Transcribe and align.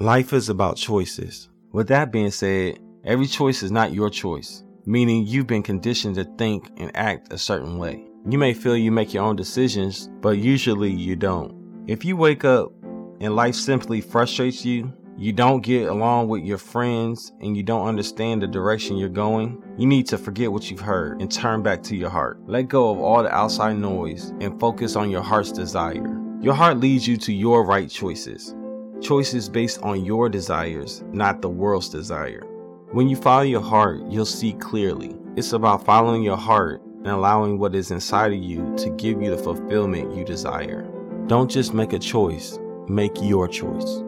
Life 0.00 0.32
is 0.32 0.48
about 0.48 0.76
choices. 0.76 1.48
With 1.72 1.88
that 1.88 2.12
being 2.12 2.30
said, 2.30 2.78
every 3.02 3.26
choice 3.26 3.64
is 3.64 3.72
not 3.72 3.92
your 3.92 4.10
choice, 4.10 4.62
meaning 4.86 5.26
you've 5.26 5.48
been 5.48 5.64
conditioned 5.64 6.14
to 6.14 6.24
think 6.38 6.70
and 6.76 6.96
act 6.96 7.32
a 7.32 7.36
certain 7.36 7.78
way. 7.78 8.04
You 8.30 8.38
may 8.38 8.54
feel 8.54 8.76
you 8.76 8.92
make 8.92 9.12
your 9.12 9.24
own 9.24 9.34
decisions, 9.34 10.08
but 10.20 10.38
usually 10.38 10.92
you 10.92 11.16
don't. 11.16 11.52
If 11.88 12.04
you 12.04 12.16
wake 12.16 12.44
up 12.44 12.70
and 13.20 13.34
life 13.34 13.56
simply 13.56 14.00
frustrates 14.00 14.64
you, 14.64 14.92
you 15.16 15.32
don't 15.32 15.64
get 15.64 15.88
along 15.88 16.28
with 16.28 16.44
your 16.44 16.58
friends, 16.58 17.32
and 17.40 17.56
you 17.56 17.64
don't 17.64 17.88
understand 17.88 18.40
the 18.40 18.46
direction 18.46 18.98
you're 18.98 19.08
going, 19.08 19.60
you 19.76 19.86
need 19.88 20.06
to 20.06 20.16
forget 20.16 20.52
what 20.52 20.70
you've 20.70 20.78
heard 20.78 21.20
and 21.20 21.28
turn 21.28 21.60
back 21.64 21.82
to 21.82 21.96
your 21.96 22.10
heart. 22.10 22.38
Let 22.46 22.68
go 22.68 22.90
of 22.90 23.00
all 23.00 23.24
the 23.24 23.34
outside 23.34 23.78
noise 23.78 24.32
and 24.40 24.60
focus 24.60 24.94
on 24.94 25.10
your 25.10 25.22
heart's 25.22 25.50
desire. 25.50 26.22
Your 26.40 26.54
heart 26.54 26.78
leads 26.78 27.08
you 27.08 27.16
to 27.16 27.32
your 27.32 27.66
right 27.66 27.90
choices. 27.90 28.54
Choices 29.00 29.48
based 29.48 29.80
on 29.82 30.04
your 30.04 30.28
desires, 30.28 31.04
not 31.12 31.40
the 31.40 31.48
world's 31.48 31.88
desire. 31.88 32.42
When 32.90 33.08
you 33.08 33.14
follow 33.14 33.42
your 33.42 33.60
heart, 33.60 34.00
you'll 34.08 34.26
see 34.26 34.54
clearly. 34.54 35.14
It's 35.36 35.52
about 35.52 35.84
following 35.84 36.22
your 36.22 36.36
heart 36.36 36.82
and 36.82 37.06
allowing 37.08 37.58
what 37.58 37.76
is 37.76 37.92
inside 37.92 38.32
of 38.32 38.42
you 38.42 38.74
to 38.78 38.90
give 38.90 39.22
you 39.22 39.30
the 39.30 39.38
fulfillment 39.38 40.16
you 40.16 40.24
desire. 40.24 40.82
Don't 41.28 41.48
just 41.48 41.74
make 41.74 41.92
a 41.92 41.98
choice, 41.98 42.58
make 42.88 43.12
your 43.22 43.46
choice. 43.46 44.02